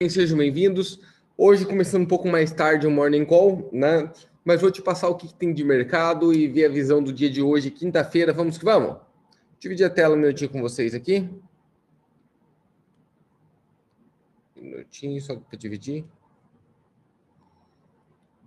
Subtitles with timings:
[0.00, 1.00] Sejam bem-vindos.
[1.36, 4.08] Hoje, começando um pouco mais tarde o Morning Call, né?
[4.44, 7.28] Mas vou te passar o que tem de mercado e ver a visão do dia
[7.28, 8.32] de hoje, quinta-feira.
[8.32, 8.96] Vamos que vamos?
[9.58, 11.28] Dividir a tela um minutinho com vocês aqui.
[14.56, 16.04] Um minutinho só para dividir.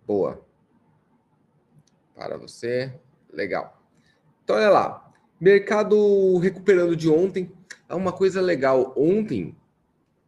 [0.08, 0.42] Boa.
[2.16, 2.98] Para você.
[3.30, 3.78] Legal.
[4.46, 5.14] Então, olha lá.
[5.38, 7.52] Mercado recuperando de ontem.
[7.90, 8.94] É uma coisa legal.
[8.96, 9.54] Ontem,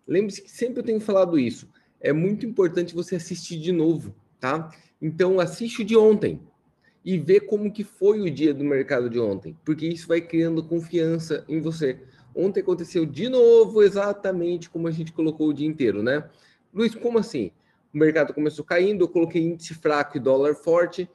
[0.07, 1.67] Lembre-se que sempre eu tenho falado isso.
[1.99, 4.69] É muito importante você assistir de novo, tá?
[5.01, 6.39] Então assiste o de ontem
[7.03, 10.63] e vê como que foi o dia do mercado de ontem, porque isso vai criando
[10.63, 11.99] confiança em você.
[12.35, 16.27] Ontem aconteceu de novo exatamente como a gente colocou o dia inteiro, né?
[16.73, 17.51] Luiz, como assim?
[17.93, 21.07] O mercado começou caindo, eu coloquei índice fraco e dólar forte.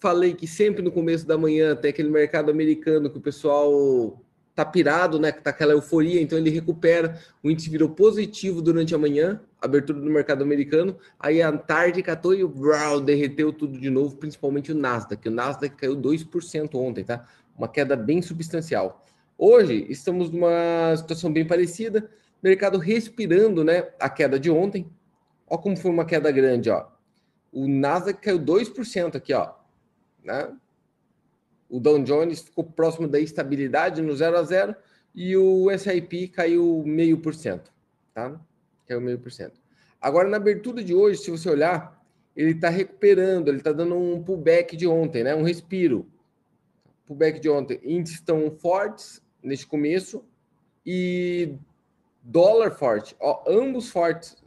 [0.00, 4.20] Falei que sempre no começo da manhã tem aquele mercado americano que o pessoal
[4.54, 5.32] tá pirado, né?
[5.32, 7.18] Tá aquela euforia, então ele recupera.
[7.42, 10.96] O índice virou positivo durante a manhã, abertura do mercado americano.
[11.18, 15.28] Aí à tarde catou e brau, derreteu tudo de novo, principalmente o Nasdaq.
[15.28, 17.26] O Nasdaq caiu 2% ontem, tá?
[17.58, 19.04] Uma queda bem substancial.
[19.36, 22.08] Hoje estamos numa situação bem parecida,
[22.42, 23.88] mercado respirando, né?
[23.98, 24.88] A queda de ontem.
[25.48, 26.86] Ó como foi uma queda grande, ó.
[27.52, 29.52] O Nasdaq caiu 2% aqui, ó,
[30.22, 30.52] né?
[31.68, 34.76] O Dow Jones ficou próximo da estabilidade no 0 a 0
[35.14, 37.72] e o S&P caiu meio por cento,
[38.12, 38.40] tá?
[38.86, 39.60] Caiu meio por cento.
[40.00, 42.02] Agora na abertura de hoje, se você olhar,
[42.36, 45.34] ele está recuperando, ele está dando um pullback de ontem, né?
[45.34, 46.06] Um respiro.
[47.06, 47.80] Pullback de ontem.
[47.82, 50.24] Índices estão fortes neste começo
[50.84, 51.56] e
[52.22, 54.42] dólar forte, ó, ambos fortes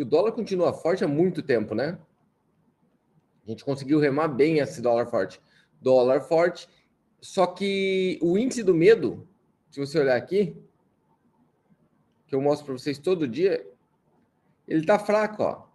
[0.00, 1.98] E o dólar continua forte há muito tempo, né?
[3.46, 5.38] A gente conseguiu remar bem esse dólar forte.
[5.78, 6.66] Dólar forte.
[7.20, 9.28] Só que o índice do medo,
[9.70, 10.56] se você olhar aqui,
[12.26, 13.62] que eu mostro para vocês todo dia,
[14.66, 15.66] ele tá fraco, ó.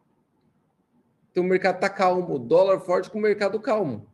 [1.30, 4.12] Então o mercado tá calmo, dólar forte com o mercado calmo.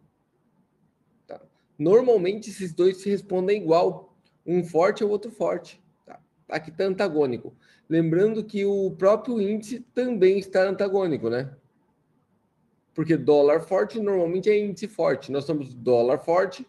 [1.26, 1.40] Tá?
[1.80, 4.14] Normalmente esses dois se respondem igual,
[4.46, 5.81] um forte e o outro forte.
[6.52, 7.56] Aqui tá antagônico.
[7.90, 11.56] Lembrando que o próprio índice também está antagônico, né?
[12.94, 15.32] Porque dólar forte normalmente é índice forte.
[15.32, 16.68] Nós temos dólar forte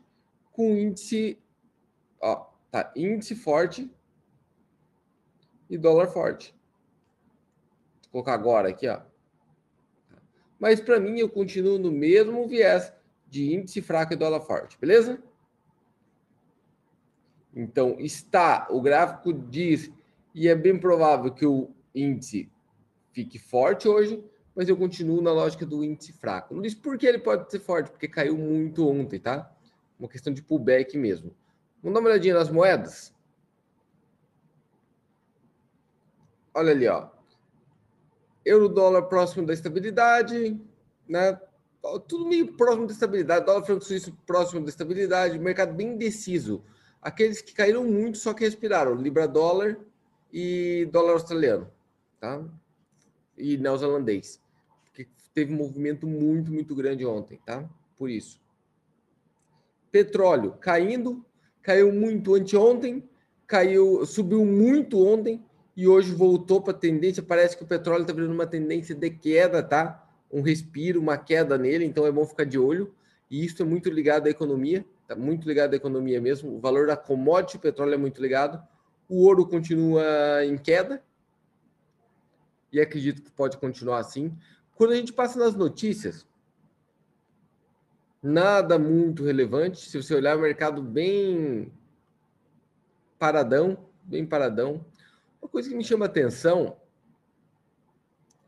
[0.53, 1.37] com índice,
[2.21, 3.91] ó, tá, índice forte
[5.69, 6.55] e dólar forte.
[8.13, 9.01] Vou colocar agora aqui, ó.
[10.61, 12.93] Mas para mim eu continuo no mesmo viés
[13.27, 15.21] de índice fraco e dólar forte, beleza?
[17.55, 19.93] Então está, o gráfico diz
[20.35, 22.51] e é bem provável que o índice
[23.13, 24.23] fique forte hoje,
[24.55, 26.55] mas eu continuo na lógica do índice fraco.
[26.55, 29.51] Não diz por que ele pode ser forte, porque caiu muito ontem, tá?
[29.99, 31.35] Uma questão de pullback mesmo.
[31.83, 33.15] Vamos dar uma olhadinha nas moedas?
[36.55, 37.09] Olha ali, ó.
[38.45, 40.61] Euro dólar próximo da estabilidade,
[41.09, 41.41] né?
[42.07, 43.47] Tudo meio próximo da estabilidade.
[43.47, 45.39] Dólar franco suíço próximo da estabilidade.
[45.39, 46.63] Mercado bem indeciso.
[47.03, 48.95] Aqueles que caíram muito só que respiraram.
[48.95, 49.77] Libra dólar
[50.33, 51.69] e dólar australiano,
[52.21, 52.43] tá?
[53.37, 54.41] E neozelandês,
[54.95, 57.69] que teve um movimento muito, muito grande ontem, tá?
[57.99, 58.41] Por isso.
[59.91, 61.25] Petróleo caindo,
[61.61, 63.03] caiu muito anteontem,
[63.47, 65.45] caiu, subiu muito ontem
[65.77, 67.23] e hoje voltou para tendência.
[67.23, 70.09] Parece que o petróleo está virando uma tendência de queda, tá?
[70.31, 72.95] Um respiro, uma queda nele, então é bom ficar de olho.
[73.31, 74.85] E isso é muito ligado à economia,
[75.15, 76.57] tá muito ligado à economia mesmo.
[76.57, 78.63] O valor da commodity, o petróleo é muito ligado.
[79.09, 81.03] O ouro continua em queda.
[82.73, 84.37] E acredito que pode continuar assim.
[84.75, 86.27] Quando a gente passa nas notícias,
[88.23, 89.89] nada muito relevante.
[89.89, 91.73] Se você olhar o mercado bem
[93.19, 94.85] paradão, bem paradão.
[95.41, 96.77] Uma coisa que me chama atenção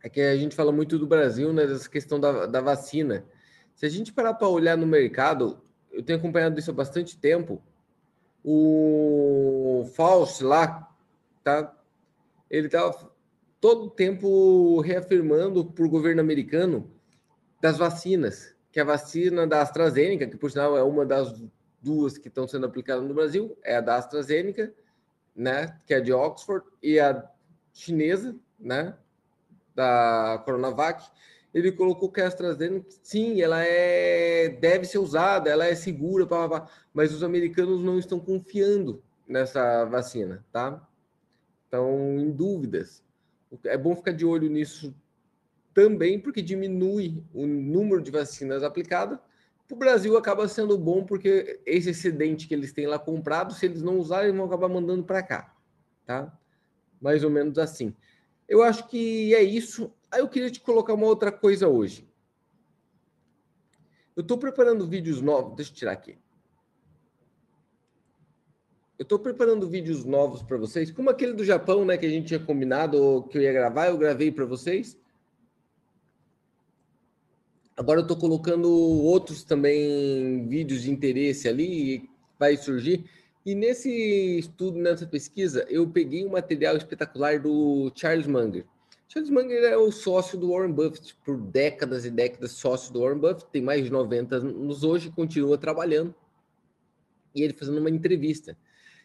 [0.03, 3.25] é que a gente fala muito do Brasil, né, dessa questão da, da vacina.
[3.75, 5.64] Se a gente parar para olhar no mercado,
[5.95, 7.63] eu tenho acompanhado isso há bastante tempo
[8.45, 10.91] o Fauci lá,
[11.43, 11.75] tá?
[12.51, 13.11] Ele estava
[13.61, 16.91] todo o tempo reafirmando para o governo americano
[17.61, 21.43] das vacinas, que a vacina da AstraZeneca, que por sinal é uma das
[21.81, 24.75] duas que estão sendo aplicadas no Brasil, é a da AstraZeneca,
[25.35, 27.27] né, que é de Oxford, e a
[27.73, 28.95] chinesa, né,
[29.75, 31.03] da Coronavac,
[31.55, 36.49] ele colocou que a AstraZeneca, sim, ela é deve ser usada, ela é segura, pá,
[36.49, 40.87] pá, mas os americanos não estão confiando nessa vacina, tá?
[41.65, 43.05] Estão em dúvidas.
[43.65, 44.93] É bom ficar de olho nisso
[45.73, 49.19] também, porque diminui o número de vacinas aplicadas.
[49.67, 53.65] Para o Brasil acaba sendo bom, porque esse excedente que eles têm lá comprado, se
[53.65, 55.55] eles não usarem, eles vão acabar mandando para cá.
[56.05, 56.37] Tá?
[57.01, 57.95] Mais ou menos assim.
[58.49, 59.93] Eu acho que é isso.
[60.15, 62.09] Aí eu queria te colocar uma outra coisa hoje.
[64.15, 65.57] Eu estou preparando vídeos novos.
[65.57, 66.17] Deixa eu tirar aqui.
[68.97, 72.29] Eu estou preparando vídeos novos para vocês, como aquele do Japão, né, que a gente
[72.29, 74.97] tinha combinado que eu ia gravar, eu gravei para vocês.
[77.77, 82.09] Agora eu estou colocando outros também vídeos de interesse ali,
[82.39, 83.05] vai surgir.
[83.45, 83.91] E nesse
[84.39, 88.65] estudo, nessa pesquisa, eu peguei um material espetacular do Charles Munger.
[89.09, 93.19] Charles Munger é o sócio do Warren Buffett, por décadas e décadas sócio do Warren
[93.19, 96.15] Buffett, tem mais de 90 anos hoje, continua trabalhando.
[97.35, 98.57] E ele fazendo uma entrevista.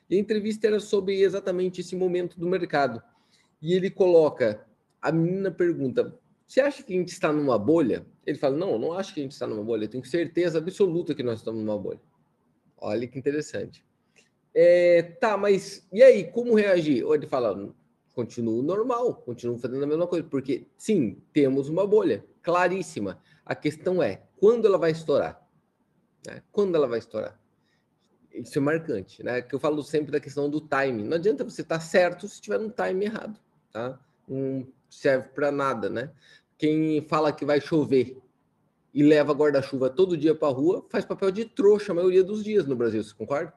[0.10, 3.02] E a entrevista era sobre exatamente esse momento do mercado.
[3.62, 4.66] E ele coloca,
[5.02, 6.18] a menina pergunta,
[6.48, 8.06] você acha que a gente está numa bolha?
[8.26, 11.14] Ele fala, não, não acho que a gente está numa bolha, eu tenho certeza absoluta
[11.14, 12.02] que nós estamos numa bolha.
[12.78, 13.86] Olha que interessante.
[14.54, 17.06] É, tá, mas e aí, como reagir?
[17.06, 17.72] Ele fala,
[18.20, 23.18] continuo normal, continuo fazendo a mesma coisa, porque sim, temos uma bolha, claríssima.
[23.46, 25.42] A questão é, quando ela vai estourar?
[26.28, 26.44] Né?
[26.52, 27.40] Quando ela vai estourar?
[28.34, 29.42] Isso é marcante, né?
[29.42, 31.06] Que eu falo sempre da questão do timing.
[31.06, 33.40] Não adianta você estar tá certo se tiver um time errado,
[33.72, 33.98] tá?
[34.28, 36.12] Não serve para nada, né?
[36.58, 38.18] Quem fala que vai chover
[38.94, 42.44] e leva guarda-chuva todo dia para a rua faz papel de trouxa a maioria dos
[42.44, 43.54] dias no Brasil, você concorda?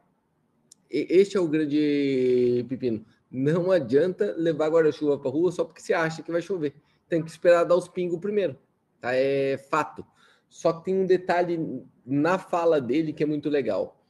[0.93, 3.05] Este é o grande pepino.
[3.31, 6.75] Não adianta levar guarda-chuva para rua só porque você acha que vai chover.
[7.09, 8.59] Tem que esperar dar os pingos primeiro,
[9.01, 9.15] tá?
[9.15, 10.05] É fato.
[10.49, 11.59] Só que tem um detalhe
[12.05, 14.03] na fala dele que é muito legal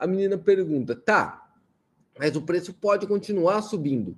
[0.00, 1.54] a menina pergunta: tá,
[2.18, 4.16] mas o preço pode continuar subindo,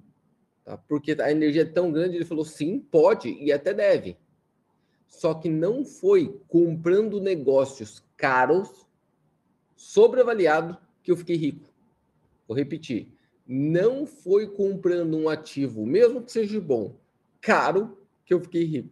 [0.65, 0.79] tá?
[0.79, 2.17] porque a energia é tão grande.
[2.17, 4.17] Ele falou: sim, pode e até deve.
[5.09, 8.87] Só que não foi comprando negócios caros,
[9.77, 11.72] sobreavaliado, que eu fiquei rico.
[12.47, 13.09] Vou repetir:
[13.47, 16.97] não foi comprando um ativo, mesmo que seja bom,
[17.41, 18.91] caro, que eu fiquei rico.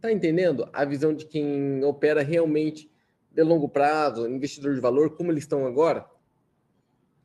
[0.00, 2.90] Tá entendendo a visão de quem opera realmente
[3.30, 6.06] de longo prazo, investidor de valor, como eles estão agora?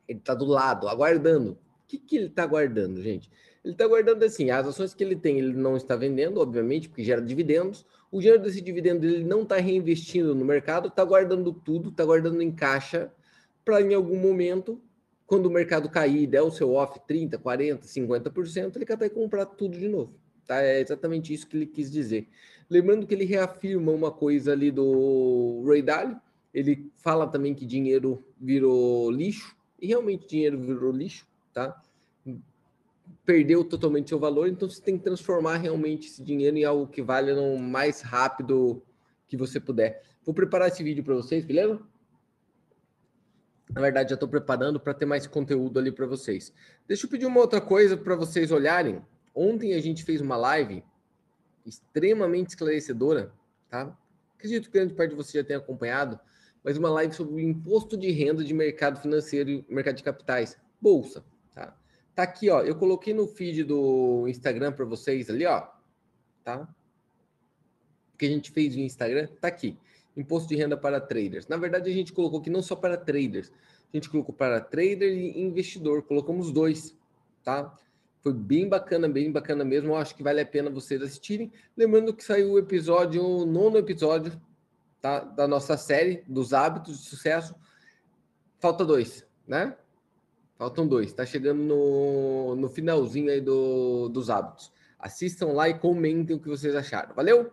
[0.06, 1.52] Ele está do lado, aguardando.
[1.52, 3.30] O que, que ele está aguardando, gente?
[3.64, 7.04] Ele está aguardando assim, as ações que ele tem, ele não está vendendo, obviamente, porque
[7.04, 7.86] gera dividendos.
[8.10, 12.42] O dinheiro desse dividendo ele não está reinvestindo no mercado, está guardando tudo, está guardando
[12.42, 13.10] em caixa
[13.64, 14.80] para em algum momento,
[15.26, 19.78] quando o mercado cair, der o seu off 30, 40, 50%, ele capaz comprar tudo
[19.78, 20.14] de novo.
[20.46, 20.62] Tá?
[20.62, 22.28] É exatamente isso que ele quis dizer.
[22.68, 26.20] Lembrando que ele reafirma uma coisa ali do Ray Dalio,
[26.52, 31.80] ele fala também que dinheiro virou lixo, e realmente dinheiro virou lixo, tá?
[33.24, 37.02] Perdeu totalmente seu valor, então você tem que transformar realmente esse dinheiro em algo que
[37.02, 38.82] vale no mais rápido
[39.28, 40.02] que você puder.
[40.24, 41.80] Vou preparar esse vídeo para vocês, beleza?
[43.74, 46.52] Na verdade, já estou preparando para ter mais conteúdo ali para vocês.
[46.86, 49.04] Deixa eu pedir uma outra coisa para vocês olharem.
[49.34, 50.84] Ontem a gente fez uma live
[51.64, 53.32] extremamente esclarecedora,
[53.70, 53.96] tá?
[54.36, 56.18] Acredito que grande parte de vocês já tenha acompanhado
[56.62, 60.56] mas uma live sobre o imposto de renda de mercado financeiro e mercado de capitais,
[60.80, 61.24] bolsa,
[61.54, 61.76] tá?
[62.14, 65.66] Tá aqui, ó, eu coloquei no feed do Instagram para vocês ali, ó,
[66.44, 66.68] tá?
[68.16, 69.76] Que a gente fez no Instagram, tá aqui.
[70.16, 71.46] Imposto de renda para traders.
[71.48, 73.50] Na verdade, a gente colocou que não só para traders,
[73.92, 76.96] a gente colocou para trader e investidor, colocamos dois,
[77.42, 77.74] tá?
[78.22, 79.90] Foi bem bacana, bem bacana mesmo.
[79.90, 81.52] Eu acho que vale a pena vocês assistirem.
[81.76, 84.40] Lembrando que saiu o episódio, o nono episódio
[85.00, 85.20] tá?
[85.20, 87.54] da nossa série dos hábitos de sucesso.
[88.60, 89.76] Falta dois, né?
[90.56, 91.08] Faltam dois.
[91.08, 94.72] Está chegando no, no finalzinho aí do, dos hábitos.
[94.96, 97.12] Assistam lá e comentem o que vocês acharam.
[97.16, 97.52] Valeu?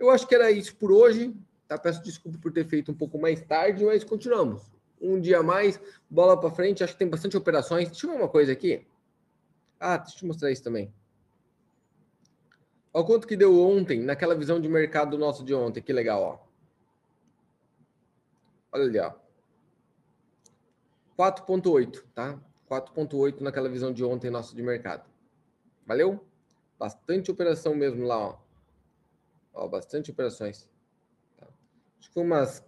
[0.00, 1.32] Eu acho que era isso por hoje.
[1.68, 1.76] Tá?
[1.78, 4.72] Peço desculpa por ter feito um pouco mais tarde, mas continuamos.
[5.00, 5.78] Um dia mais,
[6.10, 6.82] bola para frente.
[6.82, 7.90] Acho que tem bastante operações.
[7.90, 8.86] Deixa eu ver uma coisa aqui.
[9.78, 10.92] Ah, deixa eu te mostrar isso também.
[12.92, 15.82] Olha quanto que deu ontem, naquela visão de mercado nosso de ontem.
[15.82, 16.48] Que legal, ó.
[18.72, 19.14] Olha ali, ó.
[21.16, 22.40] 4.8, tá?
[22.68, 25.08] 4.8 naquela visão de ontem nossa de mercado.
[25.86, 26.24] Valeu?
[26.78, 28.38] Bastante operação mesmo lá, ó.
[29.52, 30.68] ó bastante operações.
[32.18, 32.64] Foi umas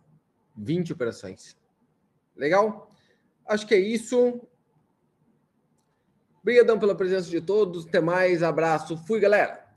[0.57, 1.57] 20 operações.
[2.37, 2.95] Legal?
[3.45, 4.41] Acho que é isso.
[6.41, 7.85] Obrigadão pela presença de todos.
[7.85, 8.45] Até mais.
[8.45, 8.97] Abraço.
[8.97, 9.69] Fui, galera.